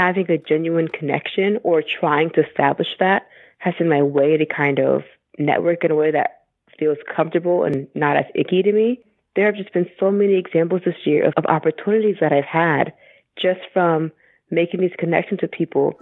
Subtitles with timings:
[0.00, 4.78] having a genuine connection or trying to establish that has been my way to kind
[4.78, 5.02] of
[5.38, 6.44] network in a way that
[6.78, 8.98] feels comfortable and not as icky to me.
[9.36, 12.94] There have just been so many examples this year of, opportunities that I've had
[13.36, 14.10] just from
[14.50, 16.00] making these connections with people.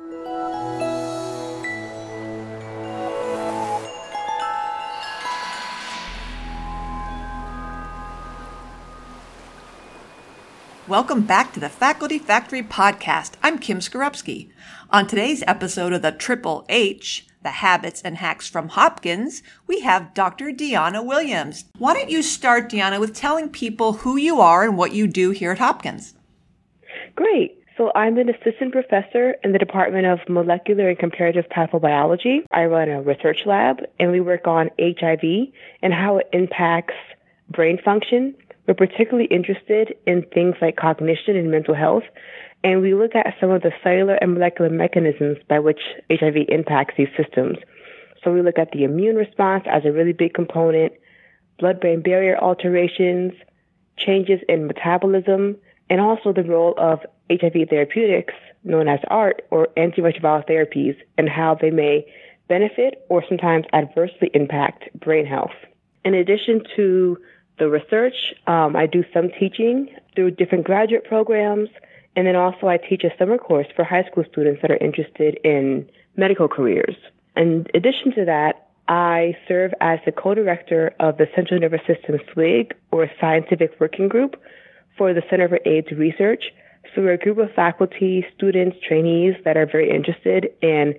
[10.89, 13.33] Welcome back to the Faculty Factory podcast.
[13.43, 14.49] I'm Kim Skarupski.
[14.89, 20.15] On today's episode of the Triple H, the habits and hacks from Hopkins, we have
[20.15, 20.47] Dr.
[20.47, 21.67] Dionna Williams.
[21.77, 25.29] Why don't you start, Dionna, with telling people who you are and what you do
[25.29, 26.15] here at Hopkins?
[27.15, 27.63] Great.
[27.77, 32.47] So I'm an assistant professor in the Department of Molecular and Comparative Pathobiology.
[32.51, 36.95] I run a research lab and we work on HIV and how it impacts
[37.51, 38.35] brain function
[38.69, 42.05] we're particularly interested in things like cognition and mental health,
[42.63, 46.95] and we look at some of the cellular and molecular mechanisms by which HIV impacts
[46.99, 47.57] these systems.
[48.23, 50.93] So we look at the immune response as a really big component,
[51.59, 53.33] blood-brain barrier alterations,
[53.97, 55.57] changes in metabolism,
[55.89, 57.01] and also the role of
[57.31, 58.35] HIV therapeutics,
[58.65, 62.07] known as ART or antiretroviral therapies, and how they may
[62.49, 65.55] benefit or sometimes adversely impact brain health.
[66.05, 67.17] In addition to
[67.59, 68.35] the research.
[68.47, 71.69] Um, I do some teaching through different graduate programs,
[72.17, 75.39] and then also I teach a summer course for high school students that are interested
[75.45, 76.97] in medical careers.
[77.37, 82.75] In addition to that, I serve as the co-director of the Central Nervous System SWIG,
[82.91, 84.41] or Scientific Working Group,
[84.97, 86.45] for the Center for AIDS Research.
[86.95, 90.95] So we're a group of faculty, students, trainees that are very interested in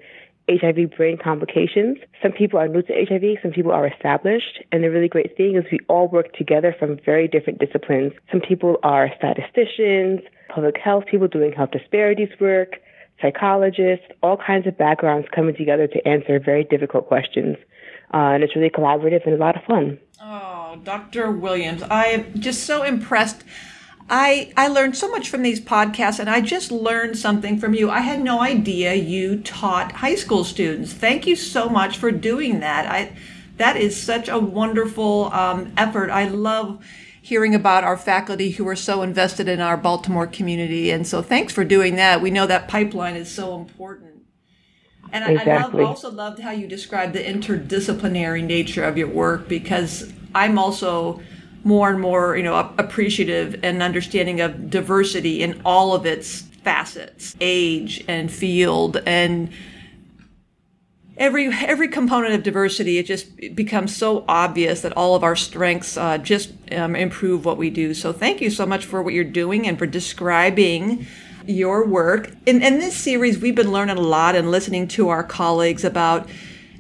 [0.50, 1.98] HIV brain complications.
[2.22, 4.64] Some people are new to HIV, some people are established.
[4.72, 8.14] And the really great thing is we all work together from very different disciplines.
[8.32, 12.78] Some people are statisticians, public health people doing health disparities work,
[13.22, 17.58] psychologists, all kinds of backgrounds coming together to answer very difficult questions.
[18.14, 20.00] Uh, and it's really collaborative and a lot of fun.
[20.22, 21.32] Oh, Dr.
[21.32, 23.44] Williams, I am just so impressed
[24.10, 27.90] I, I learned so much from these podcasts, and I just learned something from you.
[27.92, 30.94] I had no idea you taught high school students.
[30.94, 32.88] Thank you so much for doing that.
[32.88, 33.16] I,
[33.58, 36.10] that is such a wonderful um, effort.
[36.10, 36.84] I love
[37.22, 40.90] hearing about our faculty who are so invested in our Baltimore community.
[40.90, 42.22] And so thanks for doing that.
[42.22, 44.24] We know that pipeline is so important.
[45.12, 45.52] And exactly.
[45.52, 50.12] I, I love, also loved how you described the interdisciplinary nature of your work because
[50.34, 51.22] I'm also
[51.64, 57.36] more and more, you know, appreciative and understanding of diversity in all of its facets,
[57.40, 59.50] age and field and
[61.20, 65.98] every every component of diversity it just becomes so obvious that all of our strengths
[65.98, 67.94] uh, just um, improve what we do.
[67.94, 71.06] So thank you so much for what you're doing and for describing
[71.46, 72.32] your work.
[72.46, 76.30] In, in this series we've been learning a lot and listening to our colleagues about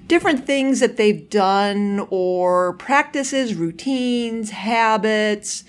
[0.09, 5.64] different things that they've done or practices, routines, habits,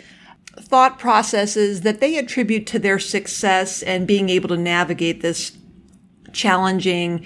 [0.59, 5.57] thought processes that they attribute to their success and being able to navigate this
[6.33, 7.25] challenging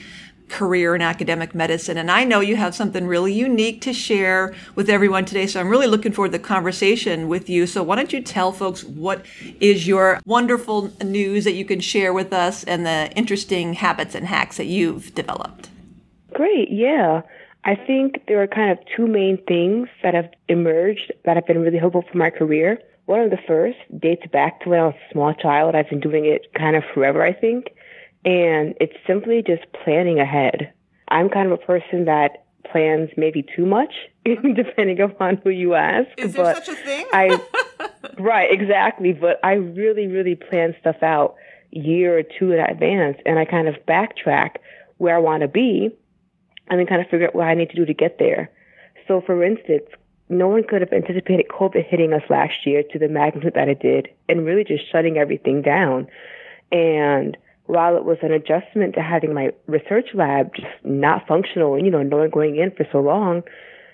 [0.49, 1.97] career in academic medicine.
[1.97, 5.47] And I know you have something really unique to share with everyone today.
[5.47, 7.67] So I'm really looking forward to the conversation with you.
[7.67, 9.25] So why don't you tell folks what
[9.61, 14.27] is your wonderful news that you can share with us and the interesting habits and
[14.27, 15.71] hacks that you've developed?
[16.35, 17.23] Great, yeah.
[17.65, 21.61] I think there are kind of two main things that have emerged that have been
[21.61, 22.79] really helpful for my career.
[23.07, 25.75] One of the first dates back to when I was a small child.
[25.75, 27.69] I've been doing it kind of forever, I think.
[28.25, 30.73] And it's simply just planning ahead.
[31.09, 36.09] I'm kind of a person that plans maybe too much, depending upon who you ask.
[36.19, 37.07] Is there but such a thing?
[37.13, 37.41] I,
[38.19, 39.13] right, exactly.
[39.13, 41.37] But I really, really plan stuff out
[41.71, 44.57] year or two in advance, and I kind of backtrack
[44.99, 45.91] where I want to be
[46.69, 48.51] and then kind of figure out what I need to do to get there.
[49.07, 49.85] So for instance,
[50.29, 53.81] no one could have anticipated COVID hitting us last year to the magnitude that it
[53.81, 56.09] did and really just shutting everything down.
[56.73, 57.37] And
[57.67, 61.93] while it was an adjustment to having my research lab just not functional and, you
[61.93, 63.43] know, no one going in for so long,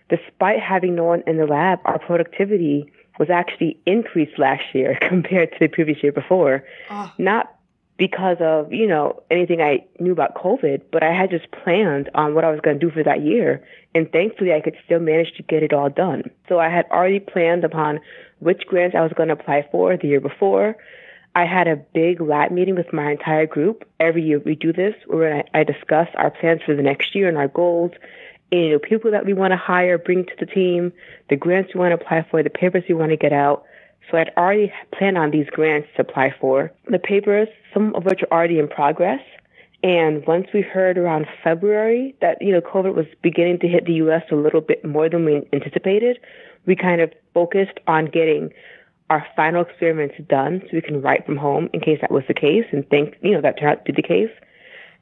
[0.09, 5.53] despite having no one in the lab, our productivity was actually increased last year compared
[5.53, 6.65] to the previous year before.
[6.91, 7.13] Oh.
[7.19, 7.55] Not
[8.01, 12.35] because of, you know, anything I knew about COVID, but I had just planned on
[12.35, 13.63] what I was going to do for that year.
[13.95, 16.31] And thankfully I could still manage to get it all done.
[16.49, 18.01] So I had already planned upon
[18.39, 20.79] which grants I was going to apply for the year before.
[21.35, 23.87] I had a big lab meeting with my entire group.
[24.01, 27.29] Every year we do this where I, I discuss our plans for the next year
[27.29, 27.93] and our goals
[28.51, 30.95] and, you know, people that we want to hire, bring to the team,
[31.29, 33.65] the grants we want to apply for, the papers we want to get out,
[34.11, 36.73] So I'd already planned on these grants to apply for.
[36.89, 39.21] The papers, some of which are already in progress.
[39.83, 43.95] And once we heard around February that, you know, COVID was beginning to hit the
[43.95, 44.23] U.S.
[44.31, 46.19] a little bit more than we anticipated,
[46.67, 48.53] we kind of focused on getting
[49.09, 52.35] our final experiments done so we can write from home in case that was the
[52.35, 54.31] case and think, you know, that turned out to be the case.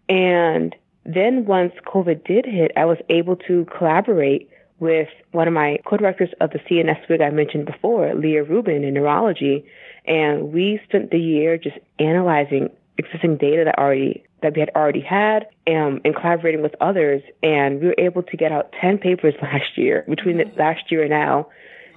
[0.09, 0.75] And
[1.05, 4.49] then once COVID did hit, I was able to collaborate
[4.81, 8.95] with one of my co-directors of the CNS SWIG I mentioned before, Leah Rubin in
[8.95, 9.65] neurology,
[10.07, 15.01] and we spent the year just analyzing existing data that already that we had already
[15.01, 17.23] had um, and collaborating with others.
[17.43, 21.03] And we were able to get out 10 papers last year between the last year
[21.03, 21.49] and now.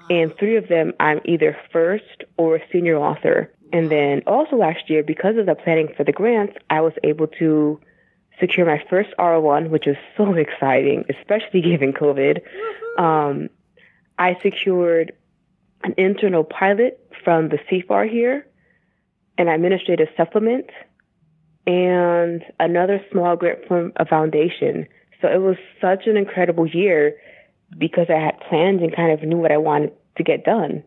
[0.10, 3.52] And three of them i'm either first or senior author.
[3.74, 7.28] And then also last year because of the planning for the grants i was able
[7.40, 7.80] to
[8.42, 12.42] secure my first R1, which was so exciting, especially given COVID.
[12.98, 13.50] Um,
[14.20, 15.14] I secured
[15.84, 18.46] an internal pilot from the CFAR here,
[19.38, 20.70] an administrative supplement,
[21.66, 24.88] and another small grant from a foundation.
[25.22, 27.16] So it was such an incredible year
[27.78, 30.84] because I had plans and kind of knew what I wanted to get done.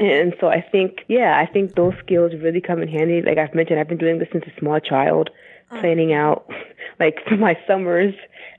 [0.00, 3.22] And so I think, yeah, I think those skills really come in handy.
[3.22, 5.30] Like I've mentioned, I've been doing this since a small child
[5.70, 6.48] planning out
[6.98, 8.14] like for my summers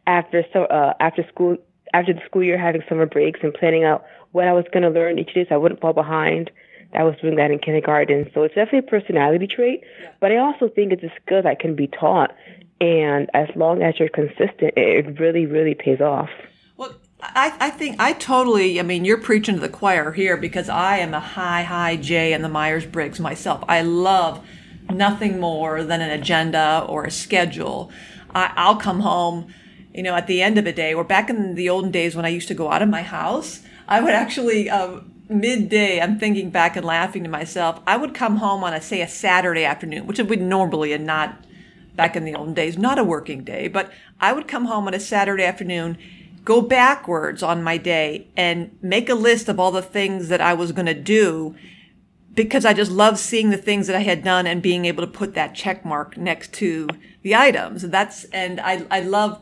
[0.08, 1.58] after so uh after school
[1.94, 4.90] after the school year having summer breaks and planning out what I was going to
[4.90, 6.52] learn each day so I wouldn't fall behind.
[6.94, 8.30] I was doing that in kindergarten.
[8.34, 9.84] So it's definitely a personality trait,
[10.20, 12.36] but I also think it's a skill that can be taught.
[12.82, 16.30] And as long as you're consistent, it really, really pays off.
[16.78, 20.70] Well, I, I think I totally, I mean, you're preaching to the choir here because
[20.70, 23.64] I am a high, high J in the Myers Briggs myself.
[23.68, 24.46] I love
[24.92, 27.92] nothing more than an agenda or a schedule.
[28.34, 29.54] I, I'll come home,
[29.94, 32.26] you know, at the end of a day, or back in the olden days when
[32.26, 36.50] I used to go out of my house, I would actually, um, midday, I'm thinking
[36.50, 40.06] back and laughing to myself, I would come home on a, say, a Saturday afternoon,
[40.08, 41.44] which would normally and not
[41.96, 44.94] back in the olden days, not a working day, but I would come home on
[44.94, 45.98] a Saturday afternoon,
[46.46, 50.54] go backwards on my day and make a list of all the things that I
[50.54, 51.56] was going to do
[52.40, 55.12] because I just love seeing the things that I had done and being able to
[55.12, 56.88] put that check mark next to
[57.22, 57.82] the items.
[57.82, 59.42] That's, and I, I love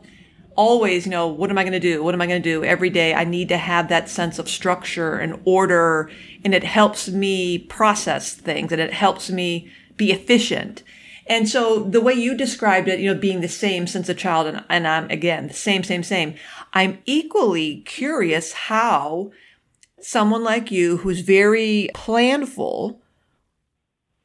[0.56, 2.02] always, you know, what am I going to do?
[2.02, 3.14] What am I going to do every day?
[3.14, 6.10] I need to have that sense of structure and order
[6.44, 10.82] and it helps me process things and it helps me be efficient.
[11.28, 14.48] And so the way you described it, you know, being the same since a child
[14.48, 16.34] and, and I'm again, the same, same, same.
[16.72, 19.30] I'm equally curious how
[20.00, 22.98] someone like you who's very planful,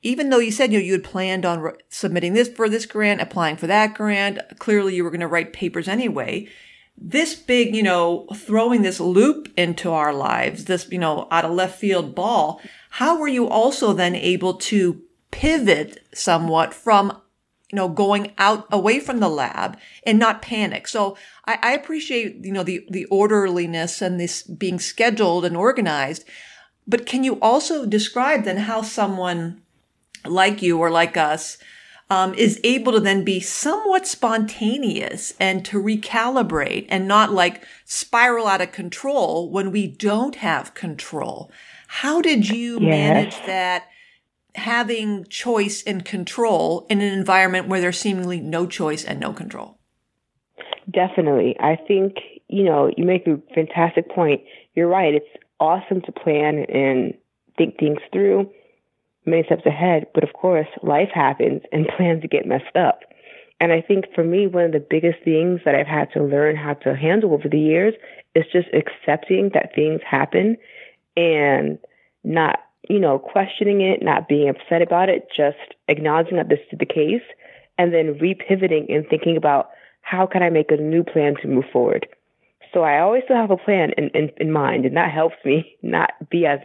[0.02, 2.86] even though you said you know, you had planned on re- submitting this for this
[2.86, 6.48] grant, applying for that grant, clearly you were going to write papers anyway.
[6.98, 11.52] This big, you know, throwing this loop into our lives, this, you know, out of
[11.52, 12.62] left field ball,
[12.92, 17.20] how were you also then able to pivot somewhat from
[17.74, 20.88] you know, going out away from the lab and not panic.
[20.88, 21.18] So
[21.48, 26.24] I, I appreciate, you know, the, the orderliness and this being scheduled and organized.
[26.86, 29.64] But can you also describe then how someone
[30.24, 31.58] like you or like us
[32.12, 38.46] um, is able to then be somewhat spontaneous and to recalibrate and not like spiral
[38.46, 41.50] out of control when we don't have control?
[41.88, 42.82] How did you yes.
[42.82, 43.88] manage that?
[44.56, 49.80] Having choice and control in an environment where there's seemingly no choice and no control.
[50.90, 51.56] Definitely.
[51.60, 52.16] I think,
[52.48, 54.42] you know, you make a fantastic point.
[54.76, 55.14] You're right.
[55.14, 57.14] It's awesome to plan and
[57.58, 58.52] think things through
[59.26, 60.08] many steps ahead.
[60.14, 63.00] But of course, life happens and plans get messed up.
[63.60, 66.56] And I think for me, one of the biggest things that I've had to learn
[66.56, 67.94] how to handle over the years
[68.36, 70.58] is just accepting that things happen
[71.16, 71.78] and
[72.24, 72.60] not
[72.90, 76.86] you know, questioning it, not being upset about it, just acknowledging that this is the
[76.86, 77.24] case,
[77.78, 79.70] and then repivoting and thinking about
[80.02, 82.08] how can I make a new plan to move forward.
[82.74, 85.78] So I always still have a plan in, in, in mind, and that helps me
[85.82, 86.60] not be as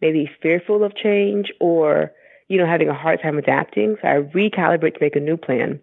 [0.00, 2.12] maybe fearful of change or,
[2.48, 3.96] you know, having a hard time adapting.
[4.00, 5.80] So I recalibrate to make a new plan.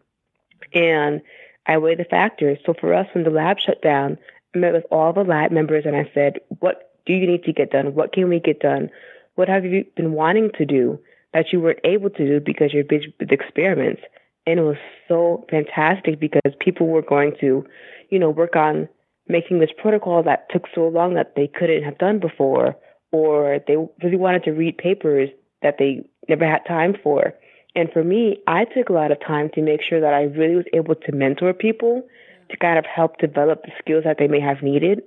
[0.74, 1.22] And
[1.66, 2.60] I weigh the factors.
[2.66, 4.18] So for us, when the lab shut down,
[4.54, 7.54] I met with all the lab members and I said, what do you need to
[7.54, 7.96] get done?
[7.96, 8.90] What can we get done?
[9.36, 11.00] What have you been wanting to do
[11.34, 14.02] that you weren't able to do because you're busy with experiments?
[14.46, 17.66] And it was so fantastic because people were going to,
[18.10, 18.90] you know, work on
[19.28, 22.76] making this protocol that took so long that they couldn't have done before,
[23.12, 25.30] or they really wanted to read papers
[25.62, 27.34] that they never had time for.
[27.76, 30.56] And for me, I took a lot of time to make sure that I really
[30.56, 32.04] was able to mentor people
[32.50, 35.04] to kind of help develop the skills that they may have needed,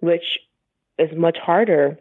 [0.00, 0.40] which
[0.98, 1.98] is much harder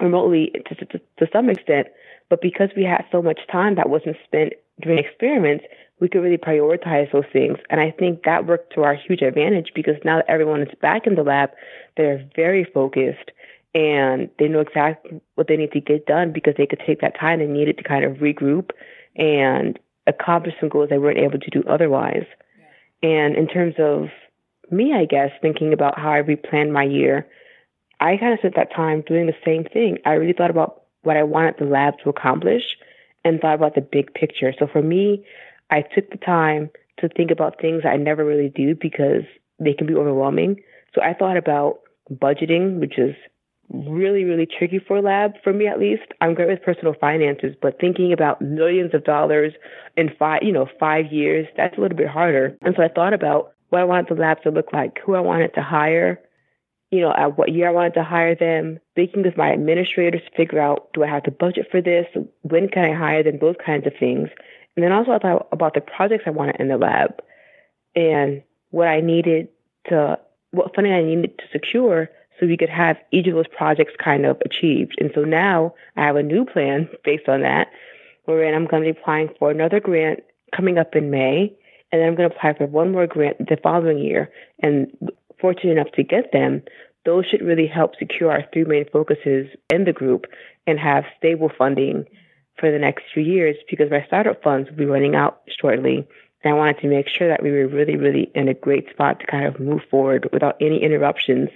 [0.00, 1.88] remotely to, to, to some extent.
[2.28, 5.64] But because we had so much time that wasn't spent doing experiments,
[6.00, 7.58] we could really prioritize those things.
[7.70, 11.06] And I think that worked to our huge advantage because now that everyone is back
[11.06, 11.50] in the lab,
[11.96, 13.30] they're very focused
[13.74, 17.18] and they know exactly what they need to get done because they could take that
[17.18, 18.70] time they needed to kind of regroup
[19.16, 22.24] and accomplish some goals they weren't able to do otherwise.
[23.02, 23.08] Yeah.
[23.08, 24.08] And in terms of
[24.70, 27.26] me, I guess, thinking about how I replanned my year,
[28.00, 29.98] I kind of spent that time doing the same thing.
[30.04, 32.62] I really thought about what I wanted the lab to accomplish
[33.24, 34.52] and thought about the big picture.
[34.58, 35.24] So for me,
[35.70, 39.22] I took the time to think about things I never really do because
[39.58, 40.60] they can be overwhelming.
[40.94, 41.80] So I thought about
[42.12, 43.14] budgeting, which is
[43.70, 46.04] really, really tricky for a lab, for me at least.
[46.20, 49.52] I'm great with personal finances, but thinking about millions of dollars
[49.96, 52.56] in five, you know, five years, that's a little bit harder.
[52.62, 55.20] And so I thought about what I wanted the lab to look like, who I
[55.20, 56.20] wanted to hire,
[56.96, 60.34] you know, at what year I wanted to hire them, speaking with my administrators to
[60.34, 62.06] figure out, do I have to budget for this?
[62.40, 63.38] When can I hire them?
[63.38, 64.30] Those kinds of things.
[64.74, 67.22] And then also I thought about the projects I wanted in the lab
[67.94, 69.48] and what I needed
[69.90, 70.18] to,
[70.52, 72.08] what funding I needed to secure
[72.40, 74.94] so we could have each of those projects kind of achieved.
[74.98, 77.68] And so now I have a new plan based on that,
[78.24, 80.20] wherein I'm going to be applying for another grant
[80.54, 81.54] coming up in May,
[81.92, 84.32] and then I'm going to apply for one more grant the following year.
[84.60, 84.90] And
[85.40, 86.62] fortunate enough to get them,
[87.06, 90.26] those should really help secure our three main focuses in the group
[90.66, 92.04] and have stable funding
[92.58, 96.06] for the next few years because my startup funds will be running out shortly.
[96.42, 99.20] And I wanted to make sure that we were really, really in a great spot
[99.20, 101.48] to kind of move forward without any interruptions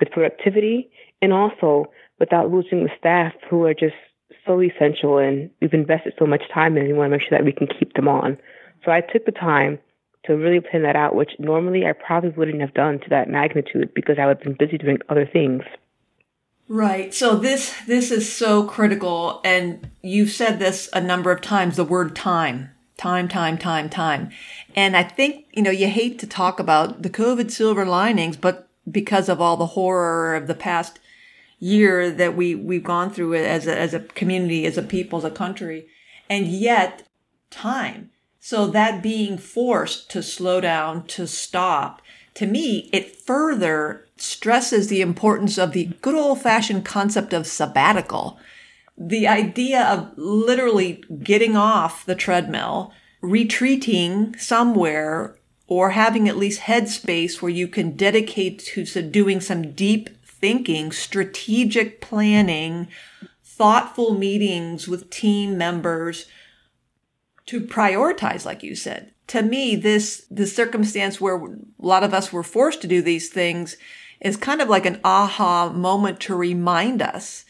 [0.00, 0.90] with productivity
[1.22, 1.86] and also
[2.18, 3.94] without losing the staff who are just
[4.46, 7.38] so essential and we've invested so much time in and we want to make sure
[7.38, 8.36] that we can keep them on.
[8.84, 9.78] So I took the time
[10.24, 13.92] to really plan that out, which normally I probably wouldn't have done to that magnitude
[13.94, 15.62] because I would have been busy doing other things.
[16.68, 17.14] Right.
[17.14, 21.84] So this this is so critical and you've said this a number of times the
[21.84, 22.70] word time.
[22.98, 24.30] Time, time, time, time.
[24.74, 28.68] And I think, you know, you hate to talk about the COVID silver linings, but
[28.90, 30.98] because of all the horror of the past
[31.60, 35.24] year that we we've gone through as a, as a community, as a people, as
[35.24, 35.86] a country,
[36.28, 37.06] and yet
[37.50, 38.10] time.
[38.40, 42.02] So that being forced to slow down, to stop,
[42.38, 48.38] to me, it further stresses the importance of the good old fashioned concept of sabbatical.
[48.96, 55.34] The idea of literally getting off the treadmill, retreating somewhere,
[55.66, 62.00] or having at least headspace where you can dedicate to doing some deep thinking, strategic
[62.00, 62.86] planning,
[63.42, 66.26] thoughtful meetings with team members
[67.48, 69.12] to prioritize, like you said.
[69.28, 73.28] To me, this, the circumstance where a lot of us were forced to do these
[73.28, 73.76] things
[74.20, 77.44] is kind of like an aha moment to remind us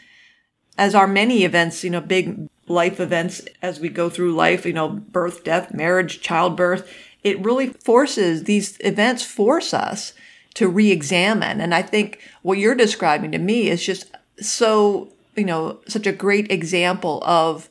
[0.77, 4.73] as our many events, you know, big life events as we go through life, you
[4.73, 6.93] know, birth, death, marriage, childbirth,
[7.25, 10.13] it really forces these events force us
[10.55, 11.61] to re-examine.
[11.61, 14.07] And I think what you're describing to me is just
[14.41, 17.69] so, you know, such a great example of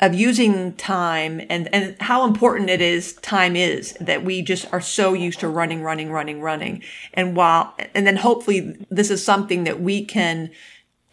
[0.00, 4.80] of using time and, and how important it is time is that we just are
[4.80, 6.82] so used to running, running, running, running.
[7.12, 10.50] And while, and then hopefully this is something that we can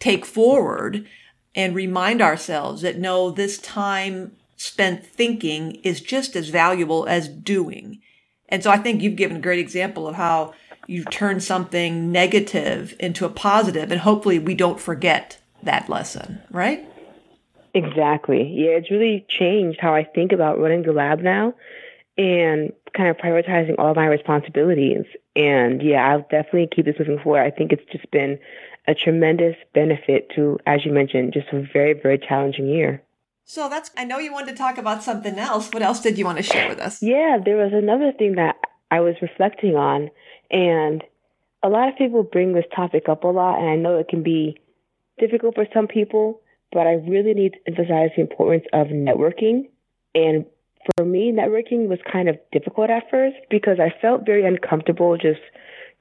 [0.00, 1.06] take forward
[1.54, 8.00] and remind ourselves that no, this time spent thinking is just as valuable as doing.
[8.48, 10.54] And so I think you've given a great example of how
[10.88, 16.86] you turn something negative into a positive and hopefully we don't forget that lesson, right?
[17.74, 18.42] Exactly.
[18.42, 21.54] Yeah, it's really changed how I think about running the lab now
[22.18, 25.04] and kind of prioritizing all my responsibilities.
[25.34, 27.40] And yeah, I'll definitely keep this moving forward.
[27.40, 28.38] I think it's just been
[28.86, 33.02] a tremendous benefit to, as you mentioned, just a very, very challenging year.
[33.44, 35.72] So that's, I know you wanted to talk about something else.
[35.72, 37.02] What else did you want to share with us?
[37.02, 38.56] Yeah, there was another thing that
[38.90, 40.10] I was reflecting on.
[40.50, 41.02] And
[41.62, 43.58] a lot of people bring this topic up a lot.
[43.58, 44.58] And I know it can be
[45.18, 46.41] difficult for some people
[46.72, 49.68] but I really need to emphasize the importance of networking.
[50.14, 50.46] And
[50.96, 55.40] for me, networking was kind of difficult at first because I felt very uncomfortable just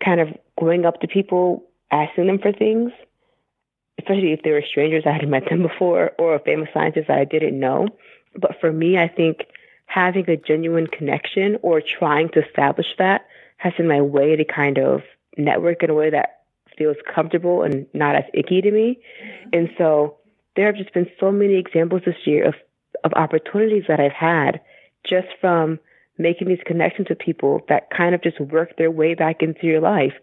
[0.03, 2.91] kind of going up to people, asking them for things,
[3.99, 7.25] especially if they were strangers I hadn't met them before or a famous scientists I
[7.25, 7.87] didn't know.
[8.35, 9.45] But for me, I think
[9.85, 14.79] having a genuine connection or trying to establish that has been my way to kind
[14.79, 15.01] of
[15.37, 16.41] network in a way that
[16.77, 18.99] feels comfortable and not as icky to me.
[19.23, 19.49] Mm-hmm.
[19.53, 20.17] And so
[20.55, 22.55] there have just been so many examples this year of,
[23.03, 24.61] of opportunities that I've had
[25.07, 25.79] just from
[26.17, 29.81] making these connections with people that kind of just work their way back into your
[29.81, 30.13] life.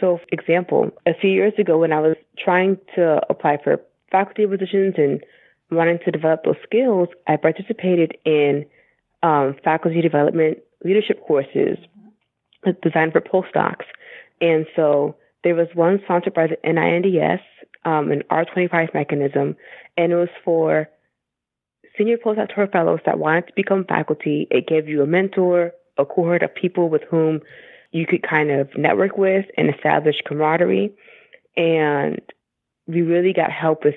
[0.00, 4.46] So, for example, a few years ago when I was trying to apply for faculty
[4.46, 5.22] positions and
[5.70, 8.66] wanting to develop those skills, I participated in
[9.22, 11.78] um, faculty development leadership courses
[12.82, 13.84] designed for postdocs.
[14.40, 17.40] And so there was one sponsored by the NINDS,
[17.84, 19.56] um, an R25 mechanism,
[19.96, 20.88] and it was for
[21.96, 24.46] senior postdoctoral fellows that wanted to become faculty.
[24.50, 27.40] It gave you a mentor, a cohort of people with whom
[27.92, 30.92] you could kind of network with and establish camaraderie.
[31.56, 32.20] And
[32.86, 33.94] we really got help with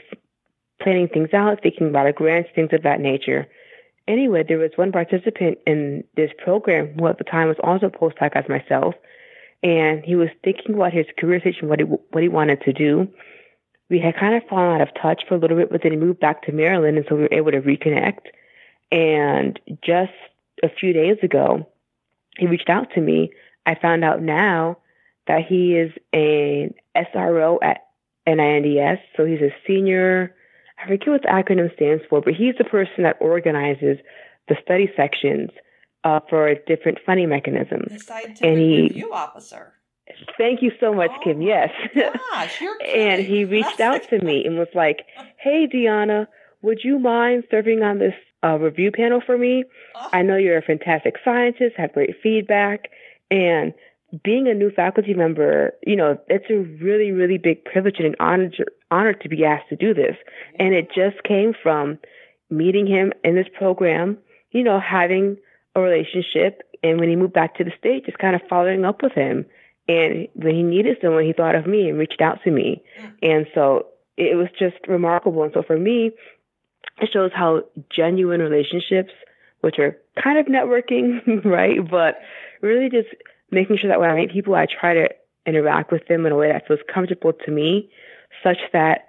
[0.81, 3.47] planning things out, thinking about our grants, things of that nature.
[4.07, 7.89] Anyway, there was one participant in this program who at the time was also a
[7.89, 8.95] postdoc as myself,
[9.63, 13.07] and he was thinking about his career situation, what he what he wanted to do.
[13.89, 15.97] We had kind of fallen out of touch for a little bit, but then he
[15.97, 18.27] moved back to Maryland, and so we were able to reconnect.
[18.91, 20.11] And just
[20.63, 21.67] a few days ago,
[22.37, 23.31] he reached out to me.
[23.65, 24.77] I found out now
[25.27, 27.85] that he is an SRO at
[28.27, 30.35] NINDS, so he's a senior
[30.77, 33.97] I forget what the acronym stands for, but he's the person that organizes
[34.47, 35.49] the study sections
[36.03, 37.91] uh, for different funding mechanisms.
[37.91, 39.73] The scientific and he, review officer.
[40.37, 41.41] Thank you so much, oh Kim.
[41.41, 41.69] Yes.
[41.95, 45.05] Gosh, you're and he reached That's out to me and was like,
[45.37, 46.27] "Hey, Dionna,
[46.61, 49.63] would you mind serving on this uh, review panel for me?
[49.95, 50.09] Oh.
[50.13, 52.89] I know you're a fantastic scientist, have great feedback,
[53.29, 53.73] and
[54.23, 58.15] being a new faculty member, you know, it's a really, really big privilege and an
[58.19, 58.51] honor,
[58.89, 60.15] honor to be asked to do this.
[60.57, 61.99] And it just came from
[62.49, 64.17] meeting him in this program,
[64.51, 65.37] you know, having
[65.75, 66.61] a relationship.
[66.83, 69.45] And when he moved back to the state, just kind of following up with him.
[69.87, 72.83] And when he needed someone, he thought of me and reached out to me.
[73.21, 75.43] And so it was just remarkable.
[75.43, 76.11] And so for me,
[76.99, 79.13] it shows how genuine relationships,
[79.61, 81.79] which are kind of networking, right?
[81.89, 82.19] But
[82.61, 83.09] really just
[83.51, 85.09] making sure that when I meet people, I try to
[85.45, 87.89] interact with them in a way that feels comfortable to me,
[88.43, 89.07] such that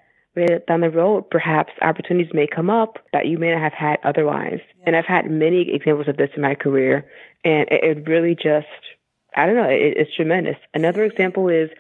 [0.69, 4.61] down the road, perhaps opportunities may come up that you may not have had otherwise.
[4.79, 4.85] Yeah.
[4.87, 7.09] And I've had many examples of this in my career,
[7.45, 8.67] and it, it really just,
[9.37, 10.57] I don't know, it, it's tremendous.
[10.75, 11.71] Another example is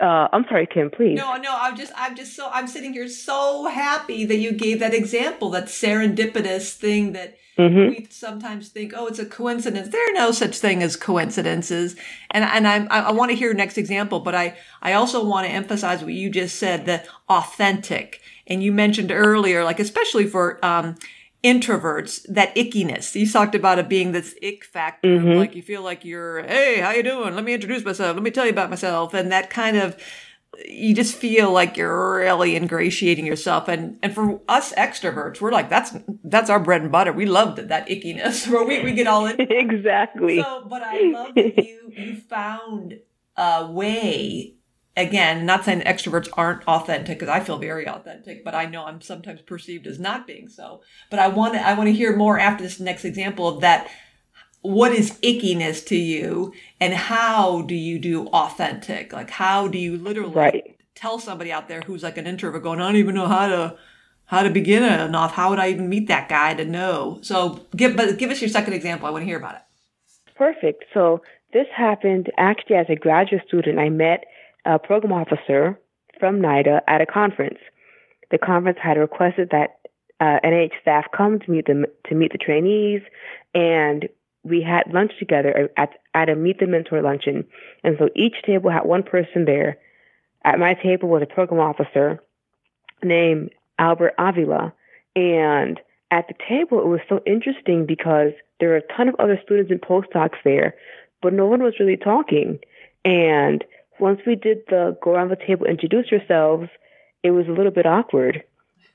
[0.00, 1.16] uh, I'm sorry, Kim, please.
[1.16, 4.80] No, no, I'm just, I'm just so, I'm sitting here so happy that you gave
[4.80, 7.90] that example, that serendipitous thing that mm-hmm.
[7.90, 9.90] we sometimes think, oh, it's a coincidence.
[9.90, 11.94] There are no such thing as coincidences.
[12.30, 15.46] And, and I, I want to hear your next example, but I, I also want
[15.46, 18.20] to emphasize what you just said, the authentic.
[18.46, 20.96] And you mentioned earlier, like, especially for, um,
[21.42, 23.14] introverts that ickiness.
[23.14, 25.38] You talked about it being this ick factor mm-hmm.
[25.38, 27.34] like you feel like you're hey how you doing?
[27.34, 28.14] Let me introduce myself.
[28.14, 29.12] Let me tell you about myself.
[29.12, 29.96] And that kind of
[30.68, 33.66] you just feel like you're really ingratiating yourself.
[33.66, 37.12] And and for us extroverts we're like that's that's our bread and butter.
[37.12, 38.48] We love that, that ickiness.
[38.50, 39.36] Where we, we get all in.
[39.50, 40.40] Exactly.
[40.40, 43.00] So but i love that you you found
[43.36, 44.54] a way
[44.96, 48.84] again, not saying that extroverts aren't authentic because I feel very authentic, but I know
[48.84, 50.82] I'm sometimes perceived as not being so.
[51.10, 53.90] But I want to I want to hear more after this next example of that.
[54.60, 59.12] What is ickiness to you, and how do you do authentic?
[59.12, 60.76] Like, how do you literally right.
[60.94, 63.76] tell somebody out there who's like an introvert going, I don't even know how to
[64.26, 65.32] how to begin it enough.
[65.32, 67.18] How would I even meet that guy to know?
[67.22, 69.08] So, give but give us your second example.
[69.08, 69.62] I want to hear about it.
[70.36, 70.84] Perfect.
[70.94, 73.78] So this happened actually as a graduate student.
[73.78, 74.24] I met
[74.64, 75.78] a program officer
[76.18, 77.58] from NIDA at a conference.
[78.30, 79.78] The conference had requested that
[80.20, 83.02] uh, NIH staff come to meet them to meet the trainees,
[83.54, 84.08] and
[84.44, 87.44] we had lunch together at at a meet the mentor luncheon.
[87.82, 89.78] And so each table had one person there.
[90.44, 92.22] At my table was a program officer
[93.02, 94.72] named Albert Avila,
[95.16, 99.40] and at the table it was so interesting because there were a ton of other
[99.42, 100.74] students and postdocs there,
[101.20, 102.58] but no one was really talking.
[103.04, 103.64] And
[103.98, 106.68] once we did the go around the table, introduce yourselves,
[107.22, 108.42] it was a little bit awkward.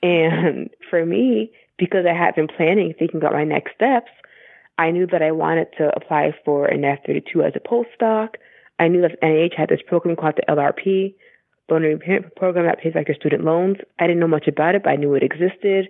[0.03, 4.11] And for me, because I had been planning, thinking about my next steps,
[4.77, 8.35] I knew that I wanted to apply for an F32 as a postdoc.
[8.79, 11.15] I knew that NIH had this program called the LRP,
[11.69, 13.77] Loan Repayment Program that pays back your student loans.
[13.99, 15.89] I didn't know much about it, but I knew it existed.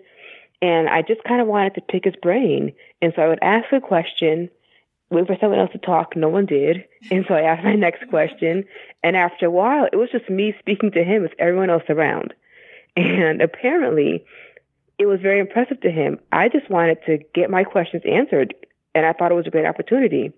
[0.61, 2.73] And I just kind of wanted to pick his brain.
[3.01, 4.49] And so I would ask a question
[5.09, 6.15] wait for someone else to talk.
[6.15, 6.83] No one did.
[7.11, 8.65] And so I asked my next question.
[9.03, 12.33] And after a while, it was just me speaking to him with everyone else around.
[12.95, 14.25] And apparently,
[14.97, 16.19] it was very impressive to him.
[16.31, 18.55] I just wanted to get my questions answered,
[18.95, 20.33] and I thought it was a great opportunity.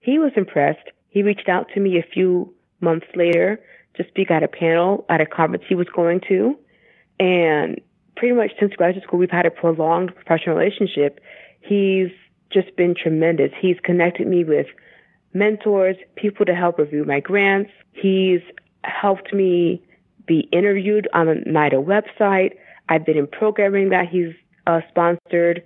[0.00, 0.90] He was impressed.
[1.08, 3.60] He reached out to me a few months later
[3.94, 6.58] to speak at a panel at a conference he was going to.
[7.18, 7.80] And
[8.16, 11.20] pretty much since graduate school, we've had a prolonged professional relationship.
[11.60, 12.10] He's
[12.50, 13.52] just been tremendous.
[13.60, 14.66] He's connected me with
[15.32, 17.70] mentors, people to help review my grants.
[17.92, 18.40] He's
[18.84, 19.82] helped me
[20.26, 22.54] be interviewed on the NIDA website.
[22.88, 24.32] I've been in programming that he's
[24.66, 25.64] uh, sponsored,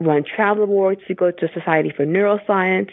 [0.00, 2.90] run travel awards to go to Society for Neuroscience.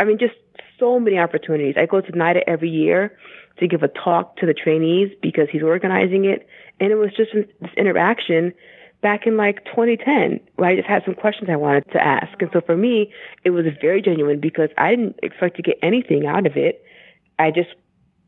[0.00, 0.34] I mean, just
[0.78, 1.74] so many opportunities.
[1.76, 3.16] I go to NIDA every year
[3.58, 6.46] to give a talk to the trainees because he's organizing it.
[6.78, 8.52] And it was just this interaction
[9.00, 12.40] back in like 2010 where I just had some questions I wanted to ask.
[12.40, 13.12] And so for me,
[13.44, 16.84] it was very genuine because I didn't expect to get anything out of it.
[17.38, 17.70] I just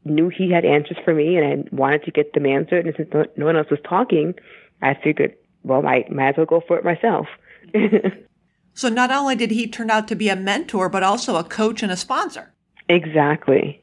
[0.04, 2.87] knew he had answers for me and I wanted to get them answered.
[2.87, 4.35] And since no one else was talking,
[4.83, 7.26] I figured, well, I might as well go for it myself.
[8.74, 11.83] so not only did he turn out to be a mentor, but also a coach
[11.83, 12.52] and a sponsor.
[12.88, 13.83] Exactly.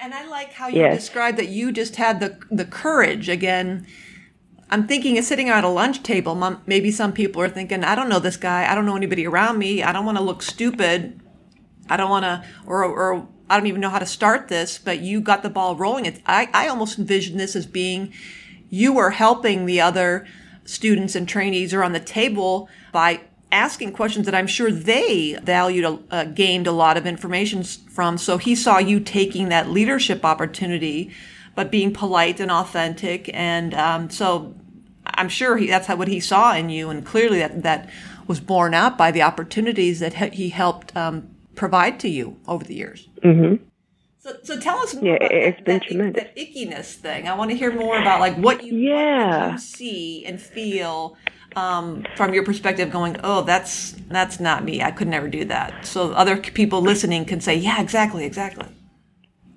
[0.00, 0.96] And I like how you yes.
[0.96, 3.86] described that you just had the the courage again.
[4.68, 6.34] I'm thinking of sitting at a lunch table.
[6.66, 8.70] Maybe some people are thinking, I don't know this guy.
[8.70, 9.82] I don't know anybody around me.
[9.82, 11.20] I don't want to look stupid.
[11.88, 15.00] I don't want to, or, or I don't even know how to start this, but
[15.00, 16.06] you got the ball rolling.
[16.06, 18.12] It, I, I almost envision this as being
[18.68, 20.26] you were helping the other
[20.64, 23.20] students and trainees around the table by
[23.52, 28.18] asking questions that I'm sure they valued, uh, gained a lot of information from.
[28.18, 31.12] So he saw you taking that leadership opportunity,
[31.56, 33.28] but being polite and authentic.
[33.34, 34.54] And um, so
[35.04, 36.88] I'm sure he, that's how, what he saw in you.
[36.90, 37.90] And clearly that, that
[38.28, 42.74] was borne out by the opportunities that he helped um, provide to you over the
[42.74, 43.08] years.
[43.24, 43.64] Mm-hmm.
[44.18, 46.22] So, so tell us more yeah, about it's that, been that, tremendous.
[46.24, 47.28] that ickiness thing.
[47.28, 49.46] I want to hear more about like what you, yeah.
[49.46, 51.16] what you see and feel
[51.54, 54.82] um, from your perspective going, oh, that's that's not me.
[54.82, 55.86] I could never do that.
[55.86, 58.66] So other people listening can say, yeah, exactly, exactly.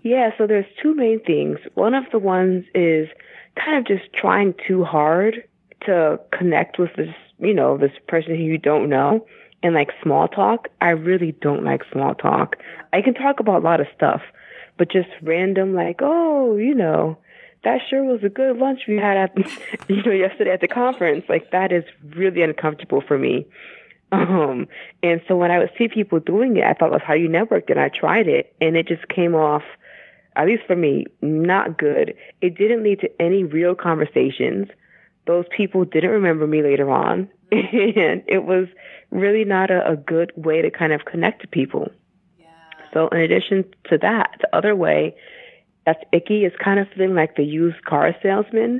[0.01, 0.31] Yeah.
[0.37, 1.59] So there's two main things.
[1.73, 3.09] One of the ones is
[3.55, 5.43] kind of just trying too hard
[5.85, 9.25] to connect with this, you know, this person who you don't know.
[9.61, 12.55] And like small talk, I really don't like small talk.
[12.93, 14.21] I can talk about a lot of stuff,
[14.77, 17.17] but just random like, oh, you know,
[17.63, 19.37] that sure was a good lunch we had at
[19.89, 21.25] you know yesterday at the conference.
[21.27, 21.83] Like that is
[22.15, 23.47] really uncomfortable for me.
[24.11, 24.67] Um,
[25.03, 27.69] and so when I would see people doing it, I thought that's how you network,
[27.69, 29.61] and I tried it, and it just came off,
[30.39, 32.15] at least for me, not good.
[32.41, 34.69] It didn't lead to any real conversations.
[35.27, 38.69] Those people didn't remember me later on, and it was
[39.11, 41.91] really not a, a good way to kind of connect to people.
[42.39, 42.47] Yeah.
[42.93, 45.13] So in addition to that, the other way
[45.85, 48.79] that's icky is kind of feeling like the used car salesman.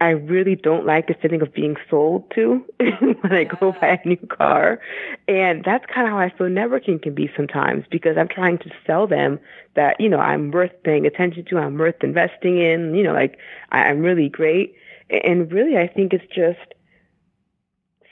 [0.00, 4.08] I really don't like the feeling of being sold to when I go buy a
[4.08, 4.80] new car.
[5.28, 8.70] And that's kind of how I feel networking can be sometimes because I'm trying to
[8.86, 9.38] sell them
[9.74, 13.38] that, you know, I'm worth paying attention to, I'm worth investing in, you know, like
[13.70, 14.74] I'm really great.
[15.10, 16.74] And really, I think it's just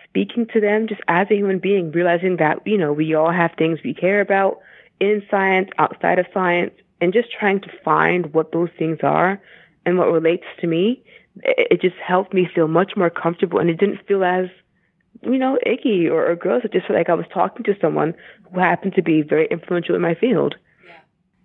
[0.04, 3.52] speaking to them just as a human being, realizing that, you know, we all have
[3.56, 4.60] things we care about
[5.00, 9.40] in science, outside of science, and just trying to find what those things are
[9.84, 11.02] and what relates to me.
[11.42, 14.46] It, just helped me feel much more comfortable and it didn't feel as,
[15.22, 16.62] you know, icky or, or gross.
[16.64, 18.14] It just felt like I was talking to someone
[18.50, 20.56] who happened to be very influential in my field.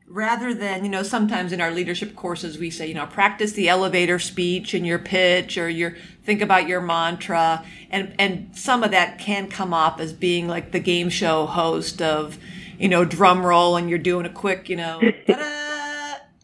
[0.10, 3.68] Rather than you know sometimes in our leadership courses we say you know practice the
[3.68, 7.66] elevator speech and your pitch or your think about your mantra.
[7.90, 12.02] And and some of that can come off as being like the game show host
[12.02, 12.40] of
[12.80, 15.02] you know, drum roll and you're doing a quick, you know,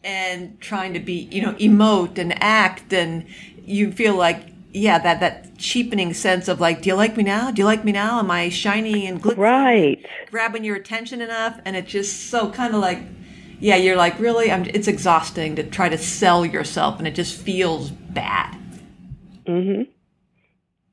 [0.04, 3.26] and trying to be, you know, emote and act and
[3.66, 7.52] you feel like, yeah, that, that cheapening sense of like, do you like me now?
[7.52, 8.20] Do you like me now?
[8.20, 9.38] Am I shiny and glitzy?
[9.38, 10.06] Right.
[10.32, 11.60] Grabbing your attention enough.
[11.64, 13.00] And it's just so kind of like,
[13.60, 14.52] yeah, you're like, really?
[14.52, 18.58] I'm, it's exhausting to try to sell yourself and it just feels bad.
[19.46, 19.84] Mm-hmm.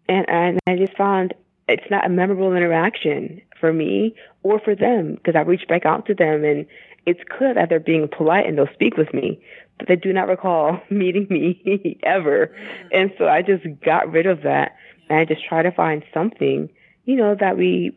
[0.09, 1.35] And, and I just found
[1.69, 6.07] it's not a memorable interaction for me or for them because I reach back out
[6.07, 6.67] to them and
[7.07, 9.41] it's clear that they're being polite and they'll speak with me,
[9.79, 12.49] but they do not recall meeting me ever.
[12.49, 12.89] Mm.
[12.93, 14.77] And so I just got rid of that
[15.09, 16.69] and I just try to find something,
[17.05, 17.93] you know, that we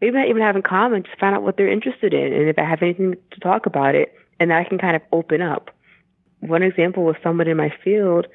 [0.00, 2.58] maybe not even have in common, just find out what they're interested in and if
[2.58, 5.70] I have anything to talk about it and I can kind of open up.
[6.40, 8.26] One example was someone in my field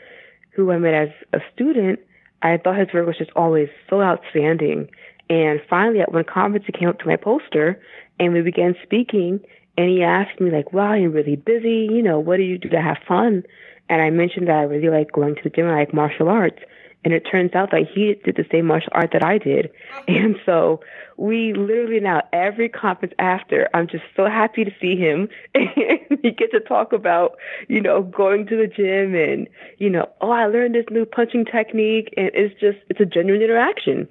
[0.51, 1.99] who I met as a student.
[2.41, 4.89] I thought his work was just always so outstanding
[5.30, 7.82] and finally, at one conference, he came up to my poster
[8.19, 9.39] and we began speaking.
[9.77, 11.88] And he asked me, like, wow, you're really busy.
[11.91, 13.43] You know, what do you do to have fun?
[13.89, 15.67] And I mentioned that I really like going to the gym.
[15.67, 16.59] I like martial arts.
[17.03, 19.71] And it turns out that he did the same martial art that I did.
[20.07, 20.81] And so
[21.17, 25.29] we literally now, every conference after, I'm just so happy to see him.
[25.55, 30.09] and we get to talk about, you know, going to the gym and, you know,
[30.21, 32.13] oh, I learned this new punching technique.
[32.17, 34.07] And it's just, it's a genuine interaction.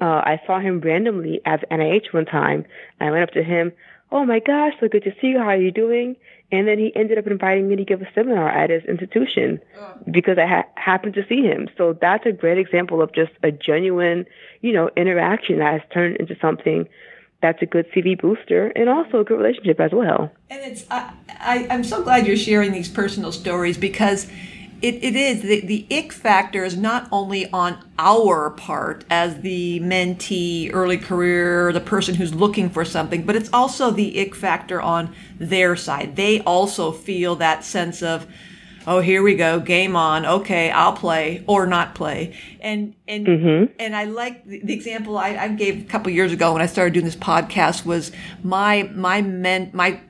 [0.00, 2.66] Uh, I saw him randomly at NIH one time.
[3.00, 3.72] I went up to him,
[4.14, 5.38] "Oh my gosh, so good to see you.
[5.38, 6.16] How are you doing?"
[6.52, 9.94] And then he ended up inviting me to give a seminar at his institution oh.
[10.10, 11.68] because I ha- happened to see him.
[11.76, 14.24] So that's a great example of just a genuine,
[14.60, 16.88] you know, interaction that has turned into something
[17.44, 20.30] that's a good CV booster and also a good relationship as well.
[20.48, 24.30] And it's I, I I'm so glad you're sharing these personal stories because
[24.82, 25.42] it, it is.
[25.42, 31.72] The, the ick factor is not only on our part as the mentee early career
[31.72, 36.16] the person who's looking for something but it's also the ick factor on their side.
[36.16, 38.26] They also feel that sense of
[38.86, 42.36] oh here we go game on okay i'll play or not play.
[42.60, 43.72] And and mm-hmm.
[43.78, 46.66] and i like the, the example I, I, gave a couple years ago when i
[46.66, 50.00] started doing this podcast was my my men my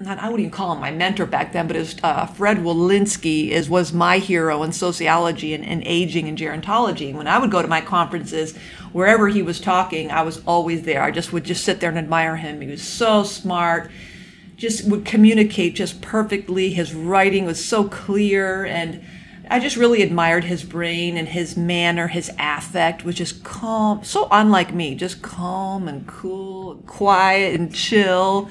[0.00, 3.68] not I wouldn't even call him my mentor back then, but uh, Fred Wolinsky is
[3.68, 7.14] was my hero in sociology and, and aging and gerontology.
[7.14, 8.56] When I would go to my conferences,
[8.92, 11.02] wherever he was talking, I was always there.
[11.02, 12.62] I just would just sit there and admire him.
[12.62, 13.90] He was so smart,
[14.56, 16.70] just would communicate just perfectly.
[16.70, 19.04] His writing was so clear and.
[19.52, 24.28] I just really admired his brain and his manner, his affect, which is calm, so
[24.30, 28.48] unlike me, just calm and cool, quiet and chill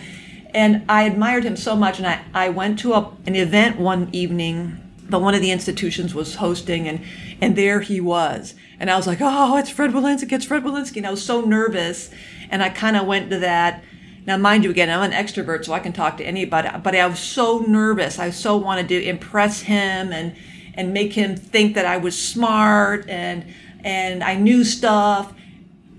[0.51, 1.99] and I admired him so much.
[1.99, 4.77] And I, I went to a, an event one evening
[5.09, 7.01] that one of the institutions was hosting, and,
[7.41, 8.53] and there he was.
[8.79, 10.97] And I was like, oh, it's Fred Wolinsky, it's Fred Wolinsky.
[10.97, 12.11] And I was so nervous.
[12.49, 13.83] And I kind of went to that.
[14.25, 17.07] Now, mind you, again, I'm an extrovert, so I can talk to anybody, but I
[17.07, 18.19] was so nervous.
[18.19, 20.35] I so wanted to impress him and,
[20.75, 23.45] and make him think that I was smart and,
[23.83, 25.33] and I knew stuff.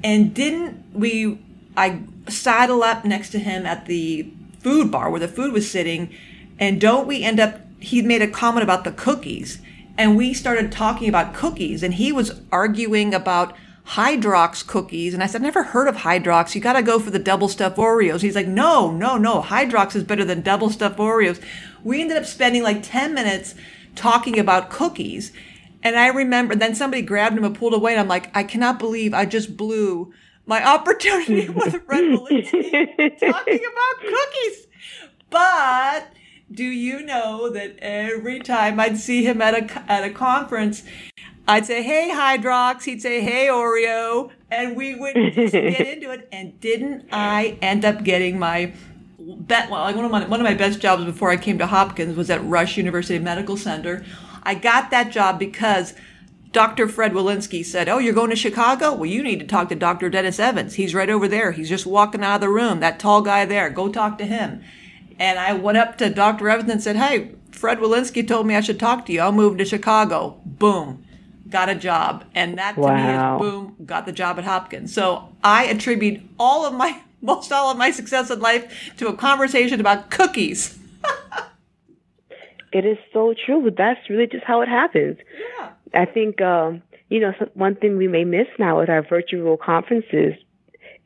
[0.05, 1.41] And didn't we,
[1.77, 6.14] I saddle up next to him at the food bar where the food was sitting.
[6.59, 9.61] And don't we end up, he made a comment about the cookies.
[9.99, 11.83] And we started talking about cookies.
[11.83, 13.57] And he was arguing about
[13.88, 15.14] Hydrox cookies.
[15.14, 16.55] And I said, never heard of Hydrox.
[16.55, 18.20] You got to go for the double stuffed Oreos.
[18.20, 19.42] He's like, no, no, no.
[19.42, 21.42] Hydrox is better than double stuffed Oreos.
[21.83, 23.55] We ended up spending like 10 minutes
[23.96, 25.33] talking about cookies.
[25.83, 27.92] And I remember then somebody grabbed him and pulled away.
[27.92, 30.12] And I'm like, I cannot believe I just blew
[30.51, 34.67] my opportunity with Fred Wolinsky talking about cookies.
[35.31, 36.09] But
[36.51, 40.83] do you know that every time I'd see him at a at a conference,
[41.47, 46.29] I'd say, "Hey Hydrox," he'd say, "Hey Oreo," and we would just get into it.
[46.33, 48.73] And didn't I end up getting my
[49.21, 49.71] bet?
[49.71, 52.29] Well, one of my one of my best jobs before I came to Hopkins was
[52.29, 54.05] at Rush University Medical Center.
[54.43, 55.95] I got that job because
[56.53, 56.89] Dr.
[56.89, 58.93] Fred Wolinsky said, Oh, you're going to Chicago?
[58.93, 60.11] Well, you need to talk to Dr.
[60.11, 60.75] Dennis Evans.
[60.75, 61.53] He's right over there.
[61.53, 62.81] He's just walking out of the room.
[62.81, 63.71] That tall guy there.
[63.71, 64.63] Go talk to him.
[65.19, 66.49] And I went up to Dr.
[66.49, 69.21] Evans and said, Hey, Fred Wolinsky told me I should talk to you.
[69.21, 70.41] I'll move to Chicago.
[70.45, 71.05] Boom.
[71.49, 72.25] Got a job.
[72.35, 73.39] And that to wow.
[73.39, 74.93] me is boom, got the job at Hopkins.
[74.95, 79.17] So I attribute all of my, most all of my success in life to a
[79.17, 80.79] conversation about cookies.
[82.73, 83.71] it is so true.
[83.77, 85.19] That's really just how it happens.
[85.94, 90.35] I think, um, you know, one thing we may miss now with our virtual conferences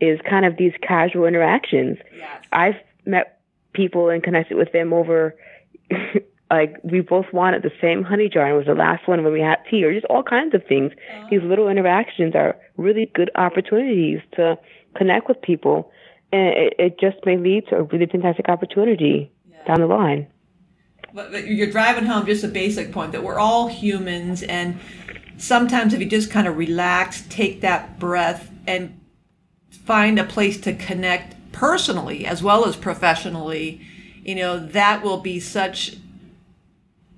[0.00, 1.98] is kind of these casual interactions.
[2.16, 2.44] Yes.
[2.52, 3.40] I've met
[3.72, 5.34] people and connected with them over,
[6.50, 9.32] like, we both wanted the same honey jar and it was the last one when
[9.32, 10.92] we had tea or just all kinds of things.
[10.92, 11.26] Uh-huh.
[11.30, 14.58] These little interactions are really good opportunities to
[14.94, 15.90] connect with people.
[16.32, 19.64] And it, it just may lead to a really fantastic opportunity yeah.
[19.66, 20.26] down the line
[21.14, 24.78] but you're driving home just a basic point that we're all humans and
[25.38, 29.00] sometimes if you just kind of relax take that breath and
[29.70, 33.80] find a place to connect personally as well as professionally
[34.24, 35.96] you know that will be such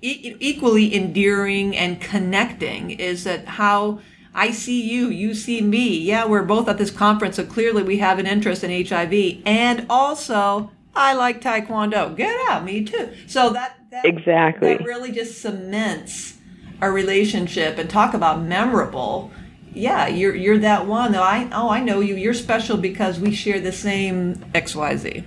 [0.01, 3.99] e- equally endearing and connecting is that how
[4.39, 5.97] I see you, you see me.
[5.97, 9.41] Yeah, we're both at this conference, so clearly we have an interest in HIV.
[9.47, 12.15] And also, I like Taekwondo.
[12.15, 13.13] Get out, me too.
[13.25, 14.77] So that that, exactly.
[14.77, 16.37] that really just cements
[16.81, 19.31] a relationship and talk about memorable.
[19.73, 22.15] Yeah you're you're that one that i oh i know you.
[22.15, 25.23] You're special because we share the same xyz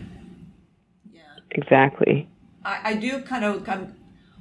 [1.13, 1.21] yeah.
[1.53, 2.29] Exactly.
[2.65, 3.93] I, I do kind of of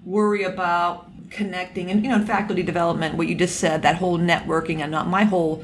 [0.04, 4.18] worry about connecting and you know in faculty development what you just said that whole
[4.18, 5.64] networking and not my whole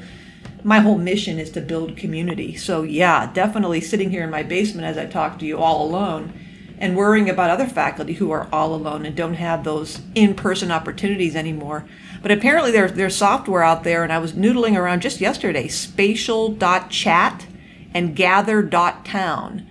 [0.62, 2.56] my whole mission is to build community.
[2.56, 6.32] So yeah definitely sitting here in my basement as i talk to you all alone
[6.78, 11.34] and worrying about other faculty who are all alone and don't have those in-person opportunities
[11.34, 11.86] anymore.
[12.22, 17.46] But apparently there, there's software out there, and I was noodling around just yesterday, spatial.chat
[17.94, 19.66] and gather.town.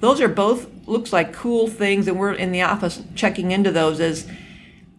[0.00, 4.00] Those are both looks like cool things, and we're in the office checking into those
[4.00, 4.26] as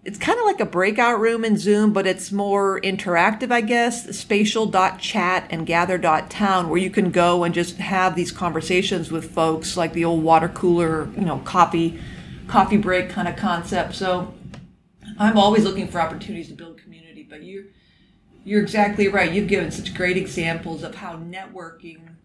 [0.04, 4.18] it's kind of like a breakout room in Zoom, but it's more interactive, I guess.
[4.18, 9.94] Spatial.chat and gather.town, where you can go and just have these conversations with folks, like
[9.94, 12.00] the old water cooler, you know, coffee,
[12.48, 13.94] coffee break kind of concept.
[13.94, 14.34] So
[15.20, 17.66] I'm always looking for opportunities to build community, but you're,
[18.44, 19.32] you're exactly right.
[19.32, 22.16] You've given such great examples of how networking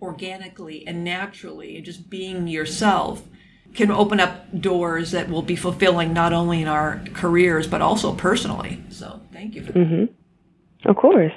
[0.00, 3.22] organically and naturally and just being yourself
[3.74, 8.14] can open up doors that will be fulfilling not only in our careers but also
[8.14, 8.82] personally.
[8.90, 9.78] So thank you for that.
[9.78, 10.88] Mm-hmm.
[10.88, 11.32] Of course.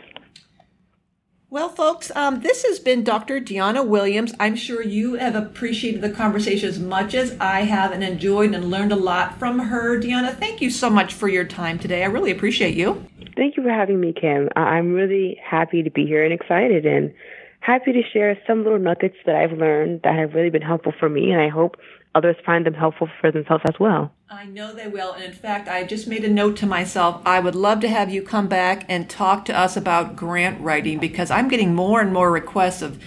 [1.53, 3.39] Well, folks, um, this has been Dr.
[3.39, 4.33] Dionna Williams.
[4.39, 8.71] I'm sure you have appreciated the conversation as much as I have and enjoyed and
[8.71, 9.99] learned a lot from her.
[9.99, 12.01] Dionna, thank you so much for your time today.
[12.01, 13.05] I really appreciate you.
[13.35, 14.49] Thank you for having me, Kim.
[14.55, 17.13] I'm really happy to be here and excited and
[17.59, 21.07] happy to share some little nuggets that I've learned that have really been helpful for
[21.07, 21.77] me, and I hope
[22.15, 24.11] others find them helpful for themselves as well.
[24.29, 25.13] I know they will.
[25.13, 27.21] And in fact, I just made a note to myself.
[27.25, 30.99] I would love to have you come back and talk to us about grant writing
[30.99, 33.01] because I'm getting more and more requests of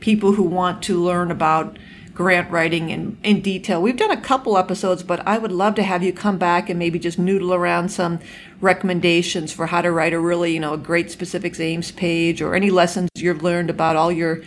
[0.00, 1.78] people who want to learn about
[2.16, 3.80] grant writing in, in detail.
[3.80, 6.78] We've done a couple episodes, but I would love to have you come back and
[6.78, 8.20] maybe just noodle around some
[8.60, 12.54] recommendations for how to write a really, you know, a great specifics aims page or
[12.54, 14.42] any lessons you've learned about all your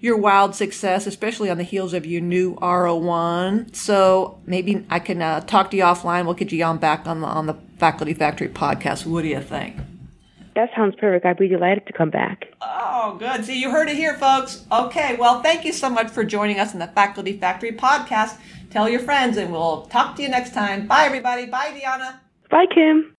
[0.00, 3.74] your wild success, especially on the heels of your new R01.
[3.74, 6.24] So maybe I can uh, talk to you offline.
[6.24, 9.06] We'll get you on back on the on the Faculty Factory podcast.
[9.06, 9.76] What do you think?
[10.54, 11.24] That sounds perfect.
[11.24, 12.46] I'd be delighted to come back.
[12.60, 13.44] Oh, good.
[13.44, 14.64] See, you heard it here, folks.
[14.72, 18.36] Okay, well, thank you so much for joining us in the Faculty Factory podcast.
[18.70, 20.88] Tell your friends, and we'll talk to you next time.
[20.88, 21.46] Bye, everybody.
[21.46, 22.18] Bye, Dionna.
[22.50, 23.14] Bye, Kim.